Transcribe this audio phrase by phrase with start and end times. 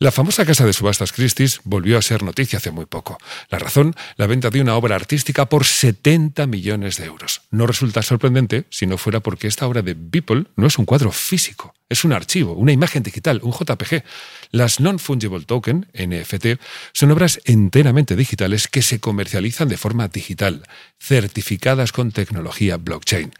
[0.00, 3.18] La famosa casa de subastas Christie's volvió a ser noticia hace muy poco.
[3.50, 7.42] La razón, la venta de una obra artística por 70 millones de euros.
[7.50, 11.10] No resulta sorprendente si no fuera porque esta obra de Beeple no es un cuadro
[11.10, 14.04] físico, es un archivo, una imagen digital, un JPG.
[14.52, 16.62] Las Non-Fungible Token, NFT,
[16.92, 20.62] son obras enteramente digitales que se comercializan de forma digital,
[21.00, 23.32] certificadas con tecnología blockchain.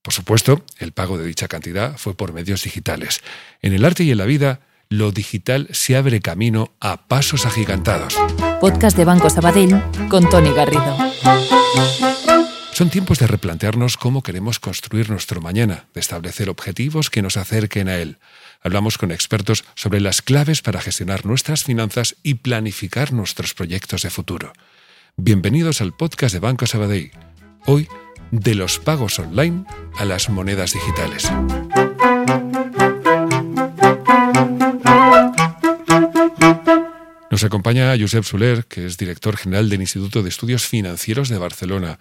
[0.00, 3.20] Por supuesto, el pago de dicha cantidad fue por medios digitales.
[3.60, 8.16] En el arte y en la vida, lo digital se abre camino a pasos agigantados.
[8.60, 10.96] Podcast de Banco Sabadell con Tony Garrido.
[12.72, 17.88] Son tiempos de replantearnos cómo queremos construir nuestro mañana, de establecer objetivos que nos acerquen
[17.88, 18.18] a él.
[18.62, 24.10] Hablamos con expertos sobre las claves para gestionar nuestras finanzas y planificar nuestros proyectos de
[24.10, 24.52] futuro.
[25.16, 27.12] Bienvenidos al podcast de Banco Sabadell.
[27.64, 27.88] Hoy,
[28.30, 29.64] de los pagos online
[29.96, 31.30] a las monedas digitales.
[37.28, 41.98] Nos acompaña Josep Soler, que es director general del Instituto de Estudios Financieros de Barcelona.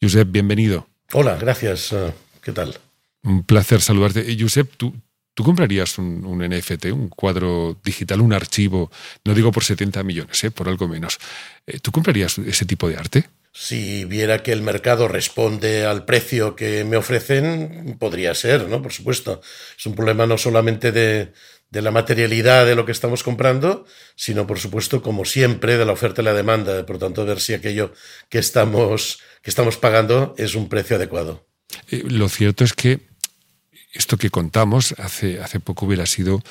[0.00, 0.86] Josep, bienvenido.
[1.12, 1.92] Hola, gracias.
[1.92, 2.78] Eh, ¿Qué tal?
[3.24, 4.30] Un placer saludarte.
[4.30, 4.94] Eh, Josep, ¿tú,
[5.34, 8.92] ¿tú comprarías un, NFT, un cuadro digital, un archivo,
[9.24, 11.18] no digo por 70 millones, eh, por algo menos?
[11.82, 13.28] ¿Tú comprarías ese tipo de arte?
[13.52, 18.80] Si viera que el mercado responde al precio que me ofrecen, podría ser, ¿no?
[18.80, 19.40] Por supuesto.
[19.76, 21.32] Es un problema no solamente de,
[21.70, 25.92] de la materialidad de lo que estamos comprando, sino por supuesto, como siempre, de la
[25.92, 26.84] oferta y la demanda.
[26.84, 27.92] Por tanto, ver si aquello
[28.28, 31.46] que estamos, que estamos pagando es un precio adecuado.
[31.90, 33.00] Eh, lo cierto es que
[33.92, 36.42] esto que contamos hace, hace poco hubiera sido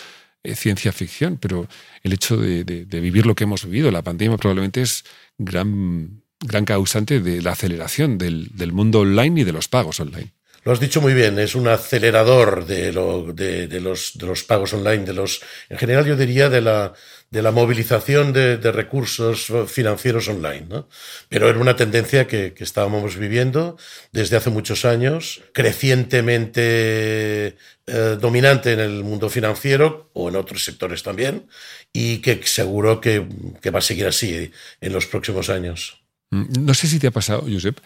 [0.43, 1.67] eh, ciencia ficción, pero
[2.03, 5.03] el hecho de, vivir lo que hemos vivido, la pandemia probablemente es
[5.37, 10.31] gran, gran causante de la aceleración del, del mundo online y de los pagos online.
[10.63, 15.05] Lo has dicho muy bien, es un acelerador de, lo, de, de, los, pagos online,
[15.05, 20.65] de los, en general yo diría de la, movilización de, recursos financieros online.
[20.69, 20.89] ¿no?
[21.29, 23.77] Pero era una tendencia que, estábamos viviendo
[24.11, 27.55] desde hace muchos años, crecientemente
[27.87, 31.47] eh, dominante en el mundo financiero o en otros sectores también,
[31.93, 33.25] y que seguro que,
[33.61, 36.01] que va a seguir así en los próximos años.
[36.31, 37.79] Mm, no sé si te ha pasado, Josep,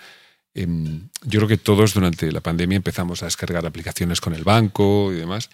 [0.56, 5.12] Em, yo creo que todos durante la pandemia empezamos a descargar aplicaciones con el banco
[5.12, 5.50] y demás,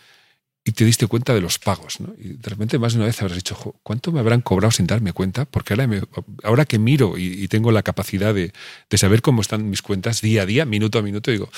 [0.66, 1.98] y te diste cuenta de los pagos.
[2.18, 5.14] Y de repente más de una vez habrás dicho, ¿cuánto me habrán cobrado sin darme
[5.14, 5.46] cuenta?
[5.46, 5.90] Porque ahora,
[6.44, 8.52] ahora que miro y, tengo la capacidad de,
[8.98, 11.50] saber cómo están mis cuentas día a día, minuto a minuto, digo,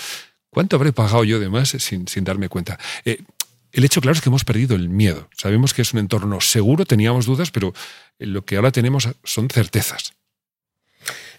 [0.50, 2.80] ¿cuánto habré pagado yo de más sin, sin darme cuenta?
[3.06, 3.24] Eh,
[3.72, 5.30] el hecho claro es que hemos perdido el miedo.
[5.36, 7.74] Sabemos que es un entorno seguro, teníamos dudas, pero
[8.20, 10.14] lo que ahora tenemos son certezas.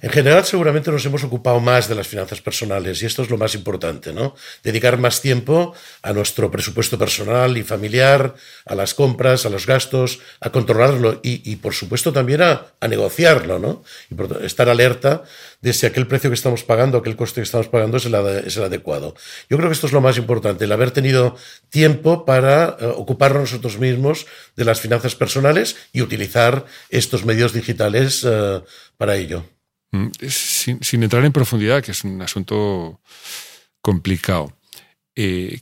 [0.03, 3.39] En general, seguramente nos hemos ocupado más de las finanzas personales y esto es lo
[3.39, 4.35] más importante, ¿no?
[4.65, 8.35] Dedicar más tiempo a nuestro presupuesto personal y familiar,
[8.67, 13.85] a las compras, a los gastos, a controlarlo y, por supuesto, también a, negociarlo, ¿no?
[14.43, 15.23] Estar alerta
[15.61, 19.15] de si aquel precio que estamos pagando, aquel coste que estamos pagando es el, adecuado.
[19.49, 21.37] Yo creo que esto es lo más importante, el haber tenido
[21.71, 24.27] tiempo para uh, ocuparnos nosotros mismos
[24.57, 28.65] de las finanzas personales y utilizar estos medios digitales uh,
[28.97, 29.45] para ello.
[29.93, 33.01] Mm, sin, entrar en profundidad, que es un asunto
[33.81, 34.57] complicado,
[35.15, 35.61] eh,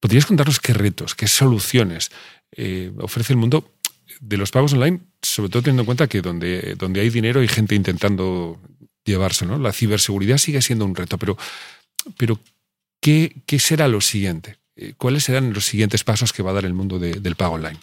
[0.00, 2.10] ¿podrías contarnos qué retos, qué soluciones
[2.52, 3.72] eh, ofrece el mundo
[4.20, 7.48] de los pagos online, sobre todo teniendo en cuenta que donde, donde hay dinero hay
[7.48, 8.60] gente intentando
[9.04, 9.56] llevarse, ¿no?
[9.58, 11.38] La ciberseguridad sigue siendo un reto, pero,
[12.16, 12.40] pero
[13.00, 14.58] ¿qué, ¿qué será lo siguiente?
[14.74, 17.78] Eh, ¿Cuáles serán los siguientes pasos que va a dar el mundo del pago online?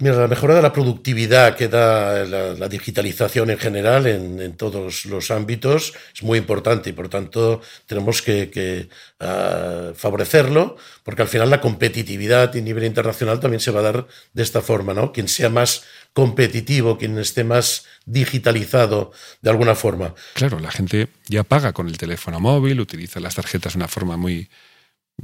[0.00, 5.30] Mira, la mejora de la productividad que da la, digitalización en general en, todos los
[5.32, 11.60] ámbitos es muy importante y por tanto tenemos que, ah, favorecerlo porque al final la
[11.60, 15.12] competitividad a nivel internacional también se va a dar de esta forma, ¿no?
[15.12, 19.10] Quien sea más competitivo, quien esté más digitalizado
[19.42, 20.14] de alguna forma.
[20.34, 24.16] Claro, la gente ya paga con el teléfono móvil, utiliza las tarjetas de una forma
[24.16, 24.48] muy,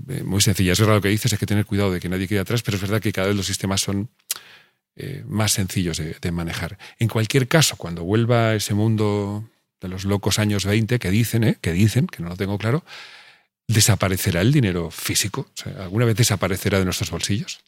[0.09, 0.73] eh, muy sencilla.
[0.73, 2.77] Es verdad lo que dices, hay que tener cuidado de que nadie quede atrás, pero
[2.77, 4.11] es verdad que cada vez los sistemas son
[4.97, 6.79] eh, más sencillos de, manejar.
[6.99, 9.49] En cualquier caso, cuando vuelva ese mundo
[9.81, 12.85] de los locos años 20 que dicen, eh, que dicen, que no lo tengo claro,
[13.67, 15.49] ¿Desaparecerá el dinero físico?
[15.79, 17.61] ¿Alguna vez desaparecerá de nuestros bolsillos?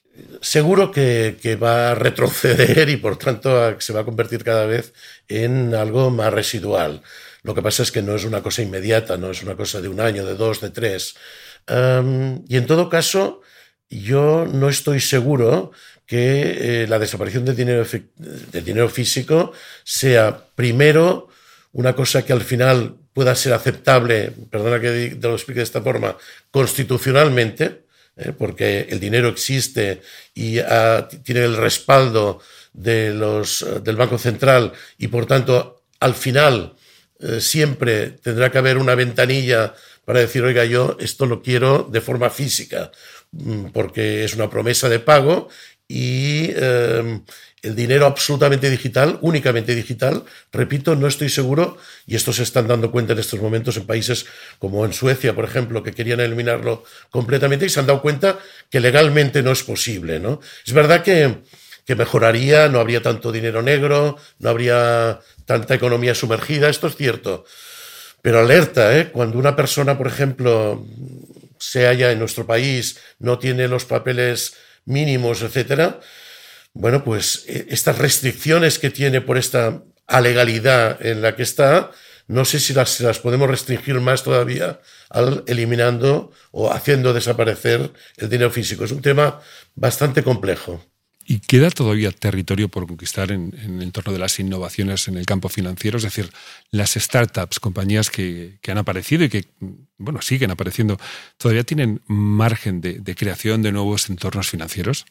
[0.43, 4.93] Seguro que, va a retroceder y por tanto se va a convertir cada vez
[5.29, 7.03] en algo más residual.
[7.43, 9.89] Lo que pasa es que no es una cosa inmediata, no es una cosa de
[9.89, 11.17] un año, de dos, de tres.
[11.67, 13.41] y en todo caso,
[13.89, 15.73] yo no estoy seguro
[16.07, 17.85] que eh, la desaparición del dinero,
[18.53, 19.53] dinero físico
[19.85, 21.29] sea primero
[21.73, 25.83] una cosa que al final pueda ser aceptable, perdona que te lo explique de esta
[25.83, 26.17] forma,
[26.51, 27.87] constitucionalmente,
[28.17, 30.01] eh, porque el dinero existe
[30.35, 32.41] y ah, tiene el respaldo
[32.73, 36.77] de los, del Banco Central y por tanto al final
[37.19, 39.75] eh, siempre tendrá que haber una ventanilla
[40.05, 42.93] para decir, oiga, yo esto lo quiero de forma física,
[43.33, 45.49] mm, porque es una promesa de pago
[45.89, 47.23] y em,
[47.63, 52.91] el dinero absolutamente digital, únicamente digital, repito, no estoy seguro, y esto se están dando
[52.91, 54.27] cuenta en estos momentos en países
[54.59, 58.39] como en Suecia, por ejemplo, que querían eliminarlo completamente y se han dado cuenta
[58.71, 60.21] que legalmente no es posible.
[60.21, 60.41] ¿no?
[60.65, 61.39] Es verdad que,
[61.85, 67.45] que mejoraría, no habría tanto dinero negro, no habría tanta economía sumergida, esto es cierto.
[68.23, 69.11] Pero alerta, ¿eh?
[69.13, 70.85] cuando una persona, por ejemplo,
[71.59, 74.55] se halla en nuestro país, no tiene los papeles
[74.87, 76.01] mínimos, etcétera,
[76.73, 81.91] bueno, pues eh, estas restricciones que tiene por esta alegalidad en la que está,
[82.29, 84.81] no sé si las, las podemos restringir más todavía
[85.11, 88.85] al eliminando o haciendo desaparecer el dinero físico.
[88.85, 89.41] Es un tema
[89.75, 90.85] bastante complejo.
[91.29, 95.49] ¿Y queda todavía territorio por conquistar en, el entorno de las innovaciones en el campo
[95.49, 95.97] financiero?
[95.97, 96.31] Es decir,
[96.71, 99.45] las startups, compañías que, han aparecido y que,
[99.99, 100.99] bueno, siguen apareciendo,
[101.37, 105.05] ¿todavía tienen margen de, creación de nuevos entornos financieros?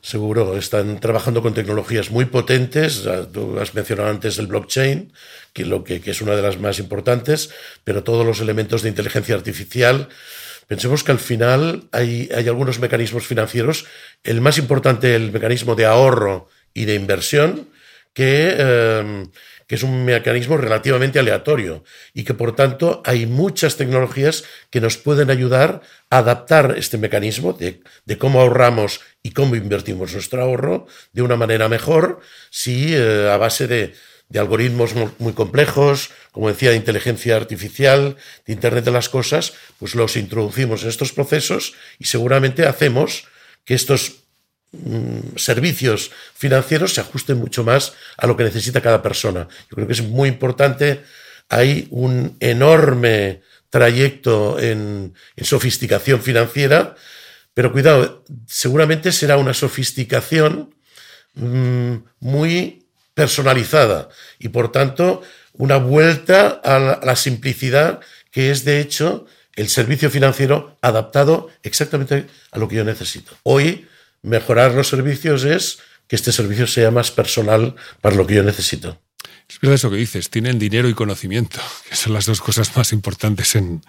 [0.00, 3.06] Seguro, están trabajando con tecnologías muy potentes.
[3.30, 5.12] Tú has mencionado antes el blockchain,
[5.52, 7.50] que, lo que es una de las más importantes,
[7.84, 10.08] pero todos los elementos de inteligencia artificial
[10.68, 13.86] Pensemos que al final hay, algunos mecanismos financieros,
[14.22, 17.70] el más importante, el mecanismo de ahorro y de inversión,
[18.12, 19.30] que, em,
[19.66, 24.98] que, es un mecanismo relativamente aleatorio y que por tanto hay muchas tecnologías que nos
[24.98, 25.80] pueden ayudar
[26.10, 31.36] a adaptar este mecanismo de, de cómo ahorramos y cómo invertimos nuestro ahorro de una
[31.36, 32.20] manera mejor
[32.50, 33.94] si eh, a base de,
[34.28, 38.16] de algoritmos muy complejos, como decía, de inteligencia artificial,
[38.46, 43.26] de Internet de las Cosas, pues los introducimos en estos procesos y seguramente hacemos
[43.64, 44.24] que estos
[44.72, 49.48] mm, servicios financieros se ajusten mucho más a lo que necesita cada persona.
[49.70, 51.02] Yo creo que es muy importante,
[51.48, 53.40] hay un enorme
[53.70, 56.96] trayecto en, sofisticación financiera,
[57.54, 60.74] pero cuidado, seguramente será una sofisticación
[61.34, 62.87] mm, muy
[63.18, 65.22] personalizada y por tanto
[65.54, 67.98] una vuelta a la, simplicidad
[68.30, 69.26] que es de hecho
[69.56, 73.36] el servicio financiero adaptado exactamente a lo que yo necesito.
[73.42, 73.88] Hoy
[74.22, 79.00] mejorar los servicios es que este servicio sea más personal para lo que yo necesito.
[79.48, 82.92] Es verdad eso que dices, tienen dinero y conocimiento, que son las dos cosas más
[82.92, 83.82] importantes en,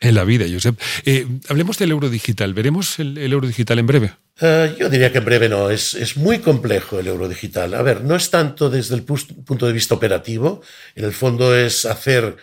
[0.00, 0.80] en la vida, Josep.
[1.04, 2.54] Eh, hablemos del euro digital.
[2.54, 4.12] ¿Veremos el, euro digital en breve?
[4.40, 5.68] Eh, yo diría que en breve no.
[5.68, 7.74] Es, es, muy complejo el euro digital.
[7.74, 10.62] A ver, no es tanto desde el punto de vista operativo.
[10.94, 12.36] En el fondo es hacer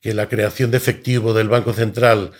[0.00, 2.32] que la creación de efectivo del Banco Central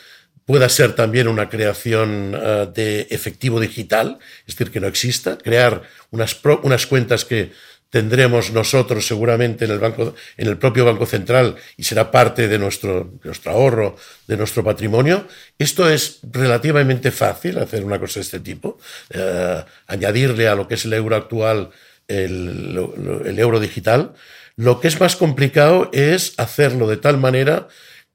[0.45, 5.83] pueda ser también una creación eh, de efectivo digital, es decir, que no exista, crear
[6.11, 7.53] unas, unas cuentas que
[7.95, 12.59] tendremos nosotros seguramente en el, banco, en el propio Banco Central y será parte de
[12.59, 13.97] nuestro, ahorro,
[14.27, 15.29] de nuestro patrimonio.
[15.61, 18.79] Esto es relativamente fácil, hacer una cosa de este tipo,
[19.11, 21.71] eh, añadirle a lo que es el euro actual
[22.09, 24.15] el, euro digital.
[24.57, 27.69] Lo que es más complicado es hacerlo de tal manera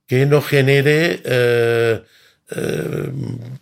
[0.08, 2.04] que no genere eh,
[2.52, 3.12] eh,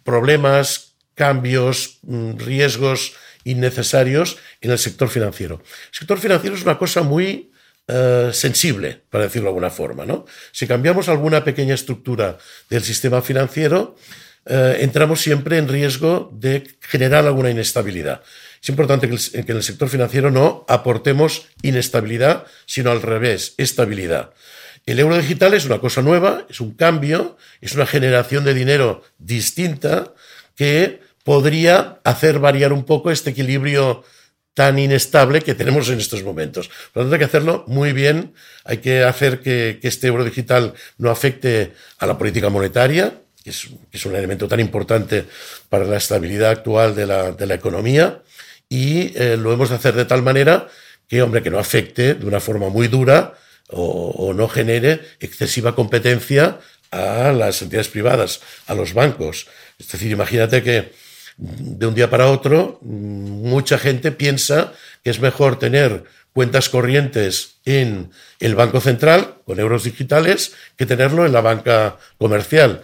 [0.03, 3.13] problemas, cambios, mm, riesgos
[3.49, 5.61] innecesarios en el sector financiero.
[5.91, 7.51] El sector financiero es una cosa muy
[7.87, 10.05] eh, sensible, para decirlo de alguna forma.
[10.05, 10.25] ¿no?
[10.51, 12.37] Si cambiamos alguna pequeña estructura
[12.69, 13.95] del sistema financiero,
[14.45, 18.21] eh, entramos siempre en riesgo de generar alguna inestabilidad.
[18.61, 24.33] Es importante que, que en el sector financiero no aportemos inestabilidad, sino al revés, estabilidad.
[24.85, 29.03] El euro digital es una cosa nueva, es un cambio, es una generación de dinero
[29.17, 30.13] distinta
[30.55, 34.05] que podría hacer variar un poco este equilibrio
[34.53, 36.69] tan inestable que tenemos en estos momentos.
[36.93, 40.73] Por lo tanto, hay que hacerlo muy bien, hay que hacer que, este euro digital
[40.97, 45.25] no afecte a la política monetaria, que es, un elemento tan importante
[45.67, 48.23] para la estabilidad actual de la, economía,
[48.69, 50.69] y eh, lo hemos de hacer de tal manera
[51.09, 53.33] que, hombre, que no afecte de una forma muy dura
[53.67, 59.47] o, no genere excesiva competencia a las entidades privadas, a los bancos.
[59.77, 61.05] Es decir, imagínate que
[61.37, 68.11] de un día para otro mucha gente piensa que es mejor tener cuentas corrientes en
[68.39, 72.83] el Banco Central con euros digitales que tenerlo en la banca comercial.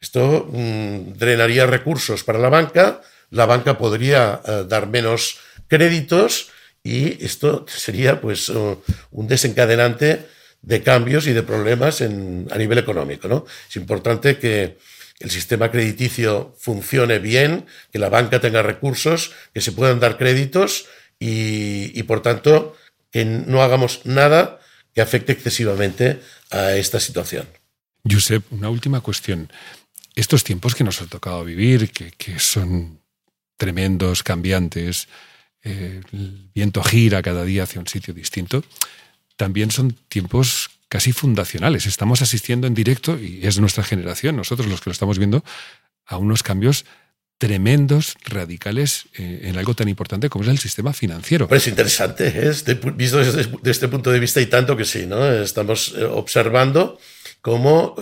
[0.00, 6.50] Esto mm, drenaría recursos para la banca, la banca podría eh, dar menos créditos
[6.84, 10.26] y esto sería pues un desencadenante
[10.62, 13.28] de cambios y de problemas en, a nivel económico.
[13.28, 13.46] ¿no?
[13.68, 14.78] Es importante que
[15.18, 20.86] el sistema crediticio funcione bien, que la banca tenga recursos, que se puedan dar créditos
[21.18, 22.76] y, por tanto
[23.10, 24.58] que no hagamos nada
[24.94, 27.46] que afecte excesivamente a esta situación.
[28.08, 29.50] Josep, una última cuestión.
[30.14, 32.98] Estos tiempos que nos ha tocado vivir, que, que son
[33.56, 35.08] tremendos, cambiantes,
[35.62, 38.64] eh, el viento gira cada día hacia un sitio distinto,
[39.36, 41.86] también son tiempos casi fundacionales.
[41.86, 45.42] Estamos asistiendo en directo, y es nuestra generación, nosotros los que lo estamos viendo,
[46.04, 46.84] a unos cambios
[47.38, 51.48] tremendos, radicales eh, en algo tan importante como es el sistema financiero.
[51.48, 52.52] Pues es interesante, ¿eh?
[52.94, 55.32] visto desde, este punto de vista y tanto que sí, ¿no?
[55.32, 57.00] Estamos eh, observando
[57.40, 57.96] cómo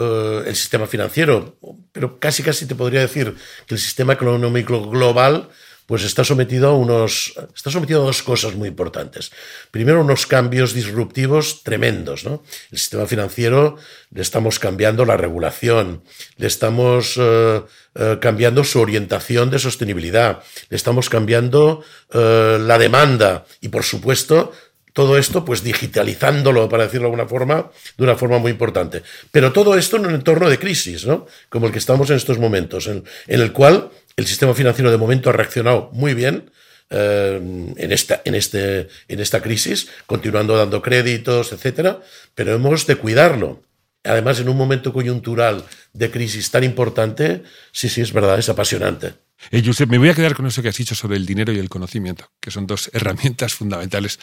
[0.45, 1.59] el sistema financiero,
[1.93, 3.35] pero casi casi te podría decir
[3.67, 5.49] que el sistema económico global
[5.87, 9.31] pues está sometido a unos está sometido a dos cosas muy importantes.
[9.71, 12.25] Primero, unos cambios disruptivos tremendos.
[12.25, 12.43] ¿no?
[12.71, 13.77] El sistema financiero
[14.13, 16.03] le estamos cambiando la regulación,
[16.37, 17.63] le estamos eh,
[17.95, 24.53] eh, cambiando su orientación de sostenibilidad, le estamos cambiando eh, la demanda y, por supuesto,
[25.01, 29.03] todo esto, pues digitalizándolo, para decirlo de alguna forma, de una forma muy importante.
[29.31, 31.27] Pero todo esto en un entorno de crisis, ¿no?
[31.49, 35.31] Como el que estamos en estos momentos, en el cual el sistema financiero de momento
[35.31, 36.51] ha reaccionado muy bien
[36.91, 37.41] eh,
[37.77, 42.01] en, esta, en, este, en esta crisis, continuando dando créditos, etcétera,
[42.35, 43.63] pero hemos de cuidarlo.
[44.05, 45.65] Además, en un momento coyuntural
[45.95, 47.43] de crisis tan importante,
[47.73, 49.15] sí, sí, es verdad, es apasionante.
[49.51, 51.59] Eh, Josep, me voy a quedar con eso que has dicho sobre el dinero y
[51.59, 54.19] el conocimiento, que son dos herramientas fundamentales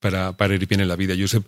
[0.00, 1.14] para, para ir bien en la vida.
[1.18, 1.44] Josep,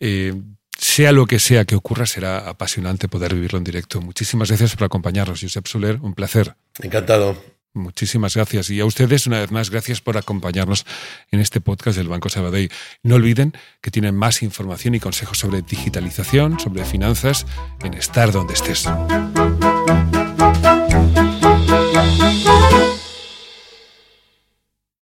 [0.00, 0.34] eh,
[0.78, 4.00] sea lo que sea que ocurra, será apasionante poder vivirlo en directo.
[4.00, 5.98] Muchísimas gracias por acompañarnos, Josep Soler.
[6.00, 6.54] Un placer.
[6.80, 7.54] Encantado.
[7.74, 8.70] Muchísimas gracias.
[8.70, 10.86] Y a ustedes, una vez más, gracias por acompañarnos
[11.32, 12.70] en este podcast del Banco Sabadell.
[13.02, 17.46] No olviden que tienen más información y consejos sobre digitalización, sobre finanzas,
[17.82, 18.86] en estar donde estés.